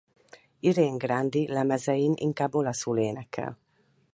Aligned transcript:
Irene 0.61 0.97
Grandi 0.97 1.47
lemezein 1.47 2.13
inkább 2.15 2.55
olaszul 2.55 2.97
énekel. 2.97 3.57